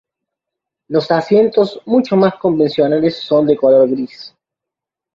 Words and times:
Los 0.87 1.11
asientos, 1.11 1.79
mucho 1.85 2.15
más 2.15 2.33
convencionales, 2.37 3.17
son 3.19 3.45
de 3.45 3.55
color 3.55 3.87
gris. 3.87 4.33